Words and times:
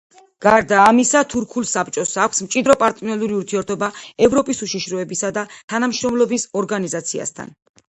გარდა 0.43 0.77
ამისა, 0.91 1.21
თურქული 1.33 1.69
საბჭოს 1.73 2.15
აქვს 2.25 2.43
მჭიდრო 2.47 2.77
პარტნიორული 2.85 3.39
ურთიერთობა 3.43 3.93
ევროპის 4.29 4.67
უშიშროებისა 4.69 5.35
და 5.41 5.49
თანამშრომლობის 5.59 6.53
ორგანიზაციასთან. 6.65 7.59